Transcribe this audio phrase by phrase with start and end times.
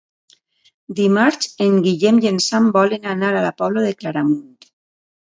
[0.99, 4.47] Dimarts en Guillem i en Sam volen anar a la Pobla de Claramunt.